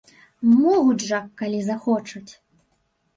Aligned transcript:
Могуць 0.53 1.03
жа, 1.09 1.19
калі 1.41 1.59
захочуць! 1.67 2.31